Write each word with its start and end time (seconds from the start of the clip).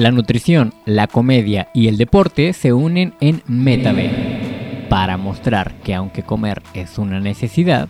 La 0.00 0.10
nutrición, 0.10 0.72
la 0.86 1.08
comedia 1.08 1.68
y 1.74 1.88
el 1.88 1.98
deporte 1.98 2.54
se 2.54 2.72
unen 2.72 3.12
en 3.20 3.42
MetaB 3.46 4.88
para 4.88 5.18
mostrar 5.18 5.74
que 5.84 5.94
aunque 5.94 6.22
comer 6.22 6.62
es 6.72 6.96
una 6.96 7.20
necesidad, 7.20 7.86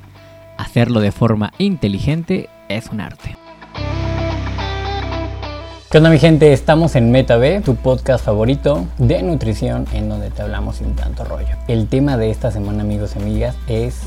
hacerlo 0.59 0.99
de 0.99 1.13
forma 1.13 1.53
inteligente 1.59 2.49
es 2.69 2.89
un 2.89 3.01
arte. 3.01 3.37
¿Qué 5.89 5.99
onda 5.99 6.11
mi 6.11 6.19
gente? 6.19 6.53
Estamos 6.53 6.97
en 6.97 7.13
MetaB, 7.13 7.63
tu 7.63 7.77
podcast 7.77 8.25
favorito 8.25 8.89
de 8.99 9.23
nutrición 9.23 9.87
en 9.93 10.09
donde 10.09 10.31
te 10.31 10.43
hablamos 10.43 10.79
sin 10.79 10.97
tanto 10.97 11.23
rollo. 11.23 11.55
El 11.69 11.87
tema 11.87 12.17
de 12.17 12.33
esta 12.33 12.51
semana 12.51 12.83
amigos 12.83 13.15
y 13.15 13.21
amigas 13.21 13.55
es 13.69 14.01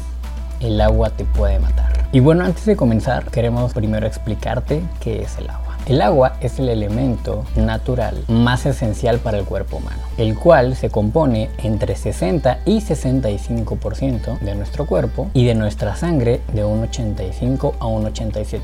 el 0.59 0.81
agua 0.81 1.09
te 1.11 1.23
puede 1.23 1.57
matar. 1.59 2.09
Y 2.11 2.19
bueno, 2.19 2.43
antes 2.43 2.65
de 2.65 2.75
comenzar, 2.75 3.31
queremos 3.31 3.73
primero 3.73 4.05
explicarte 4.05 4.81
qué 4.99 5.21
es 5.21 5.37
el 5.37 5.49
agua. 5.49 5.62
El 5.85 6.01
agua 6.01 6.37
es 6.39 6.59
el 6.59 6.69
elemento 6.69 7.43
natural 7.57 8.23
más 8.29 8.65
esencial 8.65 9.19
para 9.19 9.37
el 9.37 9.43
cuerpo 9.43 9.77
humano, 9.77 10.01
el 10.17 10.33
cual 10.33 10.77
se 10.77 10.89
compone 10.89 11.49
entre 11.57 11.97
60 11.97 12.59
y 12.65 12.79
65% 12.79 14.39
de 14.39 14.55
nuestro 14.55 14.85
cuerpo 14.85 15.29
y 15.33 15.43
de 15.45 15.55
nuestra 15.55 15.97
sangre 15.97 16.39
de 16.53 16.63
un 16.63 16.83
85 16.83 17.75
a 17.79 17.87
un 17.87 18.05
87%. 18.05 18.61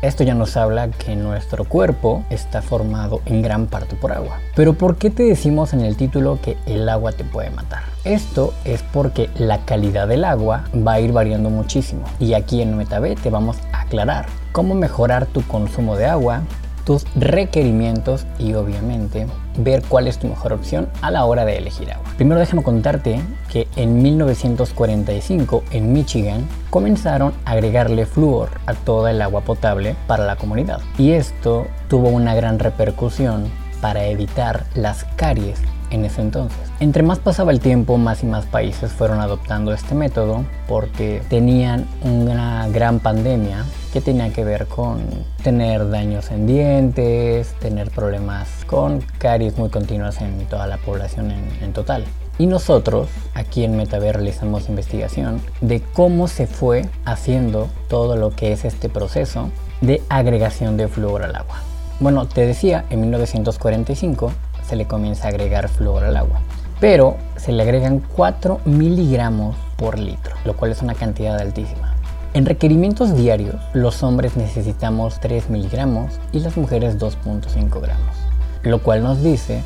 Esto 0.00 0.22
ya 0.22 0.34
nos 0.34 0.56
habla 0.56 0.90
que 0.90 1.16
nuestro 1.16 1.64
cuerpo 1.64 2.22
está 2.30 2.62
formado 2.62 3.20
en 3.26 3.42
gran 3.42 3.66
parte 3.66 3.96
por 3.96 4.12
agua. 4.12 4.38
Pero 4.54 4.74
¿por 4.74 4.96
qué 4.96 5.10
te 5.10 5.24
decimos 5.24 5.72
en 5.72 5.80
el 5.80 5.96
título 5.96 6.38
que 6.40 6.56
el 6.66 6.88
agua 6.88 7.10
te 7.10 7.24
puede 7.24 7.50
matar? 7.50 7.82
Esto 8.04 8.54
es 8.64 8.84
porque 8.92 9.28
la 9.38 9.64
calidad 9.64 10.06
del 10.06 10.24
agua 10.24 10.66
va 10.86 10.92
a 10.92 11.00
ir 11.00 11.10
variando 11.10 11.50
muchísimo 11.50 12.04
y 12.20 12.34
aquí 12.34 12.62
en 12.62 12.76
MetaB 12.76 13.16
te 13.20 13.30
vamos 13.30 13.56
a 13.72 13.80
aclarar 13.80 14.43
cómo 14.54 14.76
mejorar 14.76 15.26
tu 15.26 15.42
consumo 15.42 15.96
de 15.96 16.06
agua, 16.06 16.42
tus 16.84 17.04
requerimientos 17.16 18.24
y 18.38 18.54
obviamente 18.54 19.26
ver 19.58 19.82
cuál 19.82 20.06
es 20.06 20.18
tu 20.18 20.28
mejor 20.28 20.52
opción 20.52 20.88
a 21.02 21.10
la 21.10 21.24
hora 21.24 21.44
de 21.44 21.58
elegir 21.58 21.90
agua. 21.90 22.04
Primero 22.16 22.38
déjame 22.38 22.62
contarte 22.62 23.20
que 23.50 23.66
en 23.74 24.00
1945 24.00 25.64
en 25.72 25.92
Michigan 25.92 26.46
comenzaron 26.70 27.32
a 27.44 27.50
agregarle 27.50 28.06
flúor 28.06 28.50
a 28.66 28.74
toda 28.74 29.10
el 29.10 29.22
agua 29.22 29.40
potable 29.40 29.96
para 30.06 30.24
la 30.24 30.36
comunidad 30.36 30.78
y 30.98 31.10
esto 31.10 31.66
tuvo 31.88 32.10
una 32.10 32.36
gran 32.36 32.60
repercusión 32.60 33.48
para 33.80 34.04
evitar 34.04 34.66
las 34.76 35.02
caries 35.16 35.58
en 35.90 36.04
ese 36.04 36.20
entonces. 36.20 36.70
Entre 36.78 37.02
más 37.02 37.18
pasaba 37.18 37.50
el 37.50 37.58
tiempo, 37.58 37.98
más 37.98 38.22
y 38.22 38.26
más 38.26 38.46
países 38.46 38.92
fueron 38.92 39.18
adoptando 39.18 39.72
este 39.72 39.96
método 39.96 40.44
porque 40.68 41.22
tenían 41.28 41.88
una 42.02 42.68
gran 42.68 43.00
pandemia 43.00 43.64
que 43.94 44.00
tenía 44.00 44.32
que 44.32 44.42
ver 44.42 44.66
con 44.66 45.04
tener 45.44 45.88
daños 45.88 46.32
en 46.32 46.48
dientes, 46.48 47.54
tener 47.60 47.92
problemas 47.92 48.48
con 48.66 49.00
caries 49.18 49.56
muy 49.56 49.68
continuas 49.68 50.20
en 50.20 50.46
toda 50.46 50.66
la 50.66 50.78
población 50.78 51.30
en, 51.30 51.72
total. 51.72 52.04
Y 52.36 52.48
nosotros 52.48 53.08
aquí 53.34 53.62
en 53.62 53.76
Metaver 53.76 54.16
realizamos 54.16 54.68
investigación 54.68 55.40
de 55.60 55.80
cómo 55.80 56.26
se 56.26 56.48
fue 56.48 56.88
haciendo 57.04 57.68
todo 57.86 58.16
lo 58.16 58.30
que 58.30 58.52
es 58.52 58.64
este 58.64 58.88
proceso 58.88 59.50
de 59.80 60.02
agregación 60.08 60.76
de 60.76 60.88
flúor 60.88 61.22
al 61.22 61.36
agua. 61.36 61.60
Bueno, 62.00 62.26
te 62.26 62.44
decía, 62.44 62.86
en 62.90 63.00
1945 63.00 64.32
se 64.68 64.74
le 64.74 64.88
comienza 64.88 65.26
a 65.26 65.28
agregar 65.28 65.68
flúor 65.68 66.02
al 66.02 66.16
agua. 66.16 66.40
Pero 66.80 67.16
se 67.36 67.52
le 67.52 67.62
agregan 67.62 68.02
4 68.16 68.62
miligramos 68.64 69.54
por 69.76 70.00
litro, 70.00 70.34
lo 70.44 70.56
cual 70.56 70.72
es 70.72 70.82
una 70.82 70.94
cantidad 70.94 71.38
altísima. 71.38 71.93
En 72.34 72.46
requerimientos 72.46 73.16
diarios, 73.16 73.54
los 73.74 74.02
hombres 74.02 74.36
necesitamos 74.36 75.20
3 75.20 75.50
miligramos 75.50 76.18
y 76.32 76.40
las 76.40 76.56
mujeres 76.56 76.98
2.5 76.98 77.80
gramos, 77.80 78.16
lo 78.64 78.82
cual 78.82 79.04
nos 79.04 79.22
dice 79.22 79.62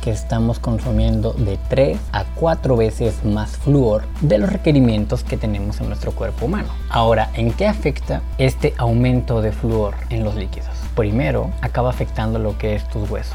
que 0.00 0.12
estamos 0.12 0.60
consumiendo 0.60 1.32
de 1.32 1.58
3 1.68 1.98
a 2.12 2.24
4 2.36 2.76
veces 2.76 3.24
más 3.24 3.56
flúor 3.56 4.04
de 4.20 4.38
los 4.38 4.52
requerimientos 4.52 5.24
que 5.24 5.36
tenemos 5.36 5.80
en 5.80 5.88
nuestro 5.88 6.12
cuerpo 6.12 6.46
humano. 6.46 6.68
Ahora, 6.90 7.28
¿en 7.34 7.50
qué 7.50 7.66
afecta 7.66 8.22
este 8.38 8.72
aumento 8.78 9.42
de 9.42 9.50
flúor 9.50 9.96
en 10.08 10.22
los 10.22 10.36
líquidos? 10.36 10.70
Primero, 10.94 11.50
acaba 11.60 11.90
afectando 11.90 12.38
lo 12.38 12.56
que 12.56 12.76
es 12.76 12.88
tus 12.88 13.10
huesos 13.10 13.34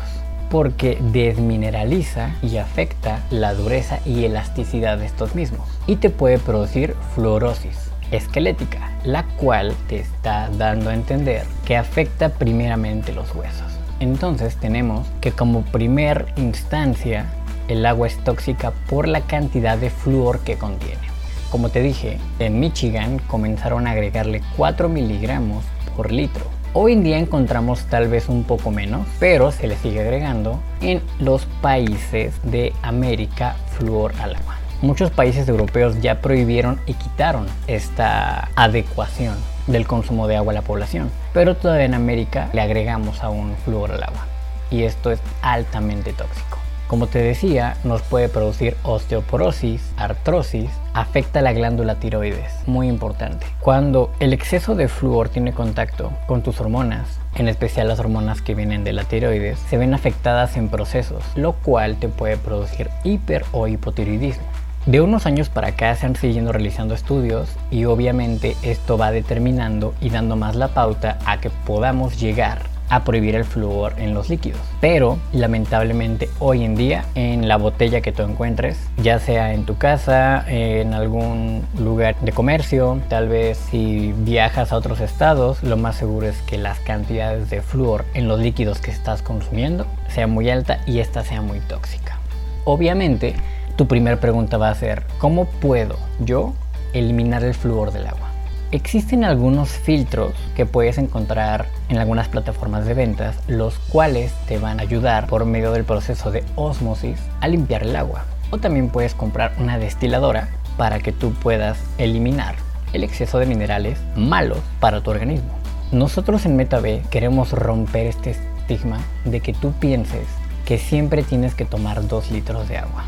porque 0.49 0.97
desmineraliza 1.11 2.33
y 2.41 2.55
afecta 2.55 3.19
la 3.31 3.53
dureza 3.53 3.99
y 4.05 4.23
elasticidad 4.23 4.97
de 4.97 5.07
estos 5.07 5.35
mismos 5.35 5.67
y 5.87 5.97
te 5.97 6.09
puede 6.09 6.39
producir 6.39 6.95
fluorosis 7.15 7.87
esquelética, 8.11 8.91
la 9.03 9.23
cual 9.23 9.73
te 9.87 9.99
está 9.99 10.49
dando 10.49 10.89
a 10.89 10.93
entender 10.93 11.43
que 11.65 11.77
afecta 11.77 12.29
primeramente 12.29 13.13
los 13.13 13.33
huesos. 13.35 13.71
Entonces 13.99 14.55
tenemos 14.57 15.07
que 15.21 15.31
como 15.31 15.63
primer 15.63 16.27
instancia 16.35 17.25
el 17.67 17.85
agua 17.85 18.07
es 18.07 18.17
tóxica 18.23 18.71
por 18.89 19.07
la 19.07 19.21
cantidad 19.21 19.77
de 19.77 19.89
flúor 19.89 20.39
que 20.39 20.57
contiene. 20.57 21.07
Como 21.49 21.69
te 21.69 21.81
dije, 21.81 22.17
en 22.39 22.59
Michigan 22.59 23.19
comenzaron 23.19 23.87
a 23.87 23.91
agregarle 23.91 24.41
4 24.55 24.89
miligramos 24.89 25.63
por 25.95 26.11
litro 26.11 26.57
Hoy 26.79 26.93
en 26.93 27.03
día 27.03 27.17
encontramos 27.17 27.85
tal 27.85 28.07
vez 28.07 28.29
un 28.29 28.43
poco 28.43 28.69
menos, 28.69 29.07
pero 29.19 29.51
se 29.51 29.67
le 29.67 29.77
sigue 29.77 30.01
agregando 30.01 30.59
en 30.79 31.01
los 31.17 31.47
países 31.61 32.35
de 32.43 32.71
América 32.83 33.55
flúor 33.71 34.13
al 34.21 34.35
agua. 34.35 34.57
Muchos 34.81 35.09
países 35.09 35.49
europeos 35.49 36.01
ya 36.01 36.21
prohibieron 36.21 36.79
y 36.85 36.93
quitaron 36.93 37.47
esta 37.65 38.49
adecuación 38.55 39.35
del 39.65 39.87
consumo 39.87 40.27
de 40.27 40.37
agua 40.37 40.51
a 40.51 40.55
la 40.55 40.61
población, 40.61 41.09
pero 41.33 41.55
todavía 41.55 41.85
en 41.85 41.95
América 41.95 42.49
le 42.53 42.61
agregamos 42.61 43.23
aún 43.23 43.55
flúor 43.65 43.91
al 43.91 44.03
agua 44.03 44.27
y 44.69 44.83
esto 44.83 45.11
es 45.11 45.19
altamente 45.41 46.13
tóxico. 46.13 46.59
Como 46.87 47.07
te 47.07 47.19
decía, 47.19 47.75
nos 47.83 48.01
puede 48.01 48.29
producir 48.29 48.77
osteoporosis, 48.83 49.81
artrosis, 49.97 50.69
afecta 50.93 51.41
la 51.41 51.51
glándula 51.51 51.95
tiroides, 51.95 52.53
muy 52.65 52.87
importante. 52.87 53.45
Cuando 53.59 54.11
el 54.21 54.31
exceso 54.31 54.73
de 54.73 54.87
flúor 54.87 55.27
tiene 55.27 55.53
contacto 55.53 56.13
con 56.27 56.43
tus 56.43 56.61
hormonas, 56.61 57.19
en 57.35 57.49
especial 57.49 57.89
las 57.89 57.99
hormonas 57.99 58.41
que 58.41 58.55
vienen 58.55 58.85
de 58.85 58.93
la 58.93 59.03
tiroides, 59.03 59.59
se 59.69 59.77
ven 59.77 59.93
afectadas 59.93 60.55
en 60.55 60.69
procesos, 60.69 61.23
lo 61.35 61.53
cual 61.53 61.97
te 61.97 62.07
puede 62.07 62.37
producir 62.37 62.89
hiper 63.03 63.43
o 63.51 63.67
hipotiroidismo. 63.67 64.45
De 64.87 65.01
unos 65.01 65.25
años 65.25 65.49
para 65.49 65.67
acá 65.67 65.93
se 65.97 66.05
han 66.05 66.15
siguiendo 66.15 66.53
realizando 66.53 66.93
estudios 66.93 67.49
y 67.71 67.83
obviamente 67.83 68.55
esto 68.63 68.97
va 68.97 69.11
determinando 69.11 69.93
y 69.99 70.11
dando 70.11 70.37
más 70.37 70.55
la 70.55 70.69
pauta 70.69 71.19
a 71.25 71.41
que 71.41 71.49
podamos 71.49 72.17
llegar 72.21 72.59
a 72.87 73.03
prohibir 73.03 73.35
el 73.35 73.43
flúor 73.43 73.95
en 73.97 74.13
los 74.13 74.29
líquidos. 74.29 74.61
Pero 74.79 75.17
lamentablemente 75.33 76.29
hoy 76.39 76.63
en 76.63 76.75
día 76.75 77.03
en 77.15 77.49
la 77.49 77.57
botella 77.57 77.99
que 77.99 78.13
tú 78.13 78.23
encuentres, 78.23 78.79
ya 79.03 79.19
sea 79.19 79.53
en 79.53 79.65
tu 79.65 79.77
casa, 79.77 80.45
en 80.47 80.93
algún 80.93 81.65
lugar 81.77 82.15
de 82.21 82.31
comercio, 82.31 83.01
tal 83.09 83.27
vez 83.27 83.57
si 83.57 84.13
viajas 84.19 84.71
a 84.71 84.77
otros 84.77 85.01
estados, 85.01 85.63
lo 85.63 85.75
más 85.75 85.97
seguro 85.97 86.27
es 86.27 86.41
que 86.43 86.57
las 86.57 86.79
cantidades 86.79 87.49
de 87.49 87.61
flúor 87.61 88.05
en 88.13 88.29
los 88.29 88.39
líquidos 88.39 88.79
que 88.79 88.91
estás 88.91 89.21
consumiendo 89.21 89.85
sea 90.07 90.27
muy 90.27 90.49
alta 90.49 90.79
y 90.87 90.99
esta 90.99 91.25
sea 91.25 91.41
muy 91.41 91.59
tóxica. 91.59 92.19
Obviamente, 92.63 93.35
tu 93.77 93.87
primera 93.87 94.19
pregunta 94.19 94.57
va 94.57 94.69
a 94.69 94.75
ser, 94.75 95.03
¿cómo 95.19 95.45
puedo 95.45 95.97
yo 96.19 96.55
eliminar 96.93 97.43
el 97.43 97.53
flúor 97.53 97.91
del 97.91 98.07
agua? 98.07 98.31
Existen 98.71 99.23
algunos 99.23 99.69
filtros 99.69 100.33
que 100.55 100.65
puedes 100.65 100.97
encontrar 100.97 101.67
en 101.87 101.99
algunas 101.99 102.27
plataformas 102.27 102.87
de 102.87 102.95
ventas, 102.95 103.37
los 103.47 103.77
cuales 103.77 104.33
te 104.47 104.57
van 104.57 104.79
a 104.79 104.83
ayudar 104.83 105.27
por 105.27 105.45
medio 105.45 105.71
del 105.71 105.83
proceso 105.83 106.31
de 106.31 106.43
osmosis 106.55 107.19
a 107.39 107.47
limpiar 107.47 107.83
el 107.83 107.95
agua. 107.95 108.25
O 108.49 108.57
también 108.57 108.89
puedes 108.89 109.13
comprar 109.13 109.53
una 109.59 109.77
destiladora 109.77 110.49
para 110.75 110.99
que 110.99 111.11
tú 111.11 111.31
puedas 111.33 111.77
eliminar 111.99 112.55
el 112.93 113.03
exceso 113.03 113.37
de 113.37 113.45
minerales 113.45 113.99
malos 114.15 114.59
para 114.79 115.01
tu 115.01 115.11
organismo. 115.11 115.51
Nosotros 115.91 116.47
en 116.47 116.55
MetaB 116.55 117.07
queremos 117.09 117.51
romper 117.51 118.07
este 118.07 118.31
estigma 118.31 118.97
de 119.23 119.39
que 119.39 119.53
tú 119.53 119.71
pienses 119.73 120.25
que 120.65 120.79
siempre 120.79 121.21
tienes 121.21 121.53
que 121.53 121.65
tomar 121.65 122.07
2 122.07 122.31
litros 122.31 122.67
de 122.67 122.79
agua. 122.79 123.05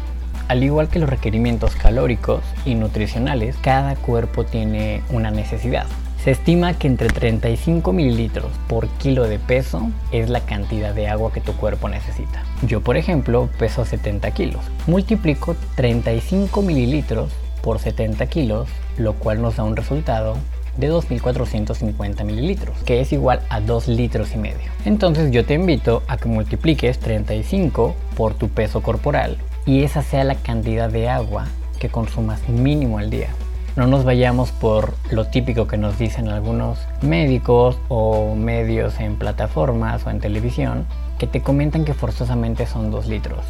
Al 0.49 0.63
igual 0.63 0.89
que 0.89 0.97
los 0.97 1.07
requerimientos 1.07 1.75
calóricos 1.75 2.41
y 2.65 2.73
nutricionales, 2.73 3.55
cada 3.61 3.95
cuerpo 3.95 4.45
tiene 4.45 5.03
una 5.11 5.29
necesidad. 5.29 5.85
Se 6.23 6.31
estima 6.31 6.73
que 6.73 6.87
entre 6.87 7.07
35 7.07 7.93
mililitros 7.93 8.51
por 8.67 8.87
kilo 8.97 9.27
de 9.27 9.37
peso 9.37 9.91
es 10.11 10.27
la 10.27 10.41
cantidad 10.41 10.95
de 10.95 11.07
agua 11.07 11.31
que 11.31 11.39
tu 11.39 11.53
cuerpo 11.53 11.87
necesita. 11.87 12.43
Yo, 12.65 12.81
por 12.81 12.97
ejemplo, 12.97 13.47
peso 13.59 13.85
70 13.85 14.31
kilos. 14.31 14.61
Multiplico 14.87 15.55
35 15.75 16.63
mililitros 16.63 17.31
por 17.61 17.77
70 17.77 18.25
kilos, 18.25 18.69
lo 18.97 19.13
cual 19.13 19.43
nos 19.43 19.57
da 19.57 19.63
un 19.63 19.75
resultado 19.75 20.35
de 20.77 20.91
2.450 20.91 22.23
mililitros, 22.23 22.75
que 22.85 23.01
es 23.01 23.13
igual 23.13 23.41
a 23.49 23.61
2 23.61 23.87
litros 23.87 24.33
y 24.33 24.39
medio. 24.39 24.71
Entonces 24.83 25.29
yo 25.29 25.45
te 25.45 25.53
invito 25.53 26.01
a 26.07 26.17
que 26.17 26.27
multipliques 26.27 26.97
35 26.97 27.95
por 28.15 28.33
tu 28.33 28.49
peso 28.49 28.81
corporal 28.81 29.37
y 29.69 29.83
esa 29.83 30.01
sea 30.01 30.23
la 30.23 30.33
cantidad 30.33 30.89
de 30.89 31.09
agua 31.09 31.45
que 31.77 31.89
consumas 31.89 32.49
mínimo 32.49 32.97
al 32.97 33.11
día. 33.11 33.27
no 33.75 33.85
nos 33.85 34.03
vayamos 34.03 34.51
por 34.51 34.95
lo 35.11 35.27
típico 35.27 35.67
que 35.67 35.77
nos 35.77 35.99
dicen 35.99 36.27
algunos 36.27 36.79
médicos 37.03 37.77
o 37.87 38.33
medios 38.33 38.99
en 38.99 39.15
plataformas 39.15 40.07
o 40.07 40.09
en 40.09 40.19
televisión, 40.19 40.87
que 41.19 41.27
te 41.27 41.41
comentan 41.41 41.85
que 41.85 41.93
forzosamente 41.93 42.65
son 42.65 42.89
2 42.89 43.05
litros. 43.05 43.45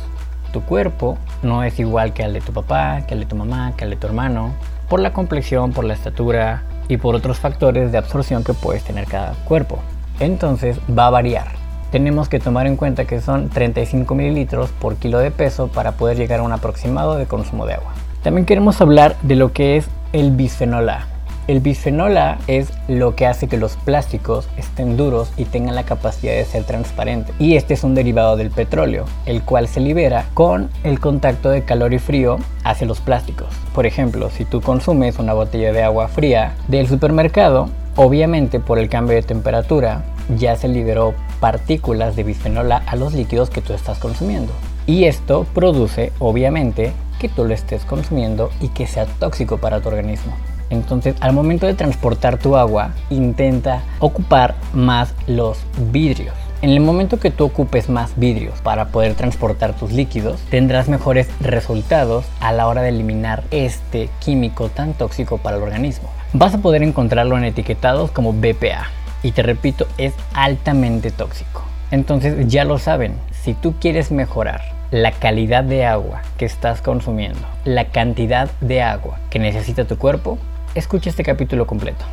Tu 0.51 0.61
cuerpo 0.61 1.17
no 1.41 1.63
es 1.63 1.79
igual 1.79 2.11
que 2.11 2.25
al 2.25 2.33
de 2.33 2.41
tu 2.41 2.51
papá, 2.51 3.03
que 3.07 3.13
al 3.13 3.21
de 3.21 3.25
tu 3.25 3.37
mamá, 3.37 3.71
que 3.77 3.85
al 3.85 3.91
de 3.91 3.95
tu 3.95 4.05
hermano, 4.05 4.55
por 4.89 4.99
la 4.99 5.13
complexión, 5.13 5.71
por 5.71 5.85
la 5.85 5.93
estatura 5.93 6.63
y 6.89 6.97
por 6.97 7.15
otros 7.15 7.39
factores 7.39 7.93
de 7.93 7.97
absorción 7.97 8.43
que 8.43 8.53
puedes 8.53 8.83
tener 8.83 9.05
cada 9.05 9.35
cuerpo. 9.45 9.79
Entonces 10.19 10.77
va 10.89 11.07
a 11.07 11.11
variar 11.11 11.58
tenemos 11.91 12.29
que 12.29 12.39
tomar 12.39 12.67
en 12.67 12.75
cuenta 12.75 13.05
que 13.05 13.21
son 13.21 13.49
35 13.49 14.13
mililitros 14.15 14.69
por 14.71 14.95
kilo 14.95 15.19
de 15.19 15.31
peso 15.31 15.67
para 15.67 15.93
poder 15.93 16.17
llegar 16.17 16.39
a 16.39 16.43
un 16.43 16.51
aproximado 16.51 17.15
de 17.15 17.25
consumo 17.25 17.65
de 17.65 17.73
agua. 17.75 17.93
También 18.23 18.45
queremos 18.45 18.81
hablar 18.81 19.15
de 19.21 19.35
lo 19.35 19.53
que 19.53 19.77
es 19.77 19.87
el 20.13 20.31
bisfenol 20.31 20.89
A. 20.89 21.07
El 21.47 21.61
bisfenol 21.61 22.15
A 22.17 22.37
es 22.45 22.71
lo 22.87 23.15
que 23.15 23.25
hace 23.25 23.47
que 23.47 23.57
los 23.57 23.75
plásticos 23.77 24.47
estén 24.55 24.97
duros 24.97 25.31
y 25.35 25.45
tengan 25.45 25.73
la 25.73 25.83
capacidad 25.83 26.33
de 26.33 26.45
ser 26.45 26.63
transparentes. 26.63 27.33
Y 27.39 27.55
este 27.55 27.73
es 27.73 27.83
un 27.83 27.95
derivado 27.95 28.37
del 28.37 28.51
petróleo, 28.51 29.05
el 29.25 29.41
cual 29.41 29.67
se 29.67 29.79
libera 29.79 30.25
con 30.35 30.69
el 30.83 30.99
contacto 30.99 31.49
de 31.49 31.63
calor 31.63 31.93
y 31.93 31.97
frío 31.97 32.37
hacia 32.63 32.85
los 32.85 32.99
plásticos. 32.99 33.47
Por 33.73 33.87
ejemplo, 33.87 34.29
si 34.29 34.45
tú 34.45 34.61
consumes 34.61 35.17
una 35.17 35.33
botella 35.33 35.73
de 35.73 35.81
agua 35.81 36.07
fría 36.07 36.53
del 36.67 36.87
supermercado, 36.87 37.69
obviamente 37.95 38.59
por 38.59 38.77
el 38.77 38.87
cambio 38.87 39.15
de 39.15 39.23
temperatura 39.23 40.03
ya 40.37 40.55
se 40.55 40.67
liberó 40.67 41.15
partículas 41.39 42.15
de 42.15 42.23
bisfenol 42.23 42.71
A 42.71 42.77
a 42.77 42.95
los 42.95 43.13
líquidos 43.13 43.49
que 43.49 43.61
tú 43.61 43.73
estás 43.73 43.99
consumiendo. 43.99 44.51
Y 44.85 45.05
esto 45.05 45.45
produce, 45.53 46.11
obviamente, 46.19 46.93
que 47.19 47.29
tú 47.29 47.45
lo 47.45 47.53
estés 47.53 47.85
consumiendo 47.85 48.49
y 48.61 48.69
que 48.69 48.87
sea 48.87 49.05
tóxico 49.05 49.57
para 49.57 49.81
tu 49.81 49.89
organismo. 49.89 50.33
Entonces, 50.69 51.15
al 51.19 51.33
momento 51.33 51.65
de 51.65 51.73
transportar 51.73 52.37
tu 52.37 52.55
agua, 52.55 52.91
intenta 53.09 53.83
ocupar 53.99 54.55
más 54.73 55.13
los 55.27 55.59
vidrios. 55.91 56.33
En 56.61 56.71
el 56.71 56.81
momento 56.81 57.19
que 57.19 57.31
tú 57.31 57.45
ocupes 57.45 57.87
más 57.87 58.11
vidrios 58.17 58.59
para 58.61 58.89
poder 58.89 59.15
transportar 59.15 59.73
tus 59.73 59.93
líquidos, 59.93 60.41
tendrás 60.49 60.89
mejores 60.89 61.29
resultados 61.39 62.25
a 62.41 62.51
la 62.51 62.67
hora 62.67 62.81
de 62.81 62.89
eliminar 62.89 63.43
este 63.51 64.09
químico 64.19 64.67
tan 64.67 64.93
tóxico 64.93 65.37
para 65.37 65.55
el 65.55 65.63
organismo. 65.63 66.09
Vas 66.33 66.53
a 66.53 66.57
poder 66.57 66.83
encontrarlo 66.83 67.37
en 67.37 67.45
etiquetados 67.45 68.11
como 68.11 68.33
BPA, 68.33 68.89
y 69.23 69.31
te 69.31 69.43
repito, 69.43 69.87
es 69.97 70.13
altamente 70.33 71.11
tóxico. 71.11 71.63
Entonces 71.91 72.47
ya 72.47 72.65
lo 72.65 72.77
saben, 72.77 73.15
si 73.31 73.53
tú 73.53 73.75
quieres 73.79 74.11
mejorar 74.11 74.61
la 74.91 75.11
calidad 75.11 75.63
de 75.63 75.85
agua 75.85 76.21
que 76.37 76.45
estás 76.45 76.81
consumiendo, 76.81 77.39
la 77.65 77.85
cantidad 77.85 78.49
de 78.61 78.81
agua 78.81 79.19
que 79.29 79.39
necesita 79.39 79.85
tu 79.85 79.97
cuerpo, 79.97 80.37
escucha 80.75 81.09
este 81.09 81.23
capítulo 81.23 81.67
completo. 81.67 82.05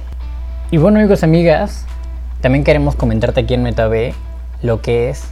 Y 0.70 0.78
bueno 0.78 0.98
amigos, 0.98 1.22
amigas, 1.22 1.86
también 2.40 2.64
queremos 2.64 2.96
comentarte 2.96 3.40
aquí 3.40 3.54
en 3.54 3.62
MetaB 3.62 4.12
lo 4.62 4.80
que 4.82 5.10
es 5.10 5.28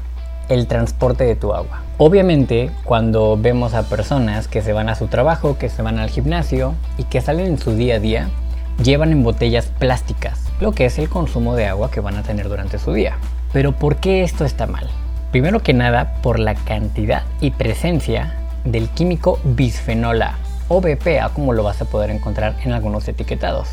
el 0.48 0.66
transporte 0.66 1.24
de 1.24 1.36
tu 1.36 1.54
agua. 1.54 1.82
Obviamente, 1.96 2.70
cuando 2.84 3.36
vemos 3.36 3.74
a 3.74 3.88
personas 3.88 4.48
que 4.48 4.62
se 4.62 4.72
van 4.72 4.88
a 4.88 4.94
su 4.94 5.06
trabajo, 5.06 5.56
que 5.58 5.68
se 5.68 5.82
van 5.82 5.98
al 5.98 6.10
gimnasio 6.10 6.74
y 6.98 7.04
que 7.04 7.20
salen 7.20 7.46
en 7.46 7.58
su 7.58 7.74
día 7.76 7.96
a 7.96 8.00
día, 8.00 8.28
llevan 8.82 9.12
en 9.12 9.22
botellas 9.22 9.66
plásticas 9.66 10.44
lo 10.60 10.72
que 10.72 10.86
es 10.86 10.98
el 10.98 11.08
consumo 11.08 11.56
de 11.56 11.66
agua 11.66 11.90
que 11.90 12.00
van 12.00 12.16
a 12.16 12.22
tener 12.22 12.48
durante 12.48 12.78
su 12.78 12.92
día. 12.92 13.16
Pero 13.52 13.72
¿por 13.72 13.96
qué 13.96 14.22
esto 14.22 14.44
está 14.44 14.66
mal? 14.66 14.88
Primero 15.30 15.60
que 15.60 15.74
nada, 15.74 16.14
por 16.22 16.38
la 16.38 16.54
cantidad 16.54 17.24
y 17.40 17.50
presencia 17.50 18.34
del 18.64 18.88
químico 18.88 19.40
bisfenol 19.44 20.22
A 20.22 20.38
o 20.68 20.80
BPA 20.80 21.28
como 21.34 21.52
lo 21.52 21.62
vas 21.64 21.82
a 21.82 21.84
poder 21.84 22.10
encontrar 22.10 22.56
en 22.64 22.72
algunos 22.72 23.06
etiquetados. 23.08 23.68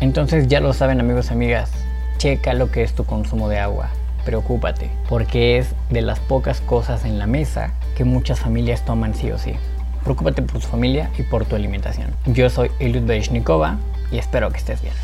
Entonces 0.00 0.48
ya 0.48 0.60
lo 0.60 0.72
saben 0.72 1.00
amigos 1.00 1.30
y 1.30 1.32
amigas, 1.32 1.70
checa 2.18 2.52
lo 2.54 2.70
que 2.70 2.82
es 2.82 2.92
tu 2.92 3.04
consumo 3.04 3.48
de 3.48 3.58
agua. 3.58 3.88
Preocúpate, 4.24 4.90
porque 5.08 5.58
es 5.58 5.74
de 5.88 6.02
las 6.02 6.18
pocas 6.18 6.60
cosas 6.60 7.04
en 7.04 7.18
la 7.18 7.26
mesa 7.26 7.72
que 7.96 8.04
muchas 8.04 8.40
familias 8.40 8.84
toman 8.84 9.14
sí 9.14 9.30
o 9.30 9.38
sí. 9.38 9.54
Preocúpate 10.02 10.42
por 10.42 10.60
tu 10.60 10.66
familia 10.66 11.10
y 11.16 11.22
por 11.22 11.46
tu 11.46 11.56
alimentación. 11.56 12.10
Yo 12.26 12.50
soy 12.50 12.70
Eliud 12.78 13.04
Beishnikova 13.04 13.78
y 14.10 14.18
espero 14.18 14.50
que 14.50 14.58
estés 14.58 14.80
bien. 14.82 14.94